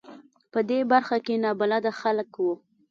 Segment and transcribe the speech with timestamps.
[0.51, 2.45] په دې برخه کې نابلده خلک و.